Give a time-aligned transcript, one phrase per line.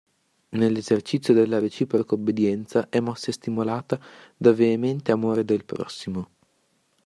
[0.53, 3.99] Nell'esercizio della reciproca obbedienza è mossa e stimolata
[4.35, 6.29] da veemente amore del prossimo.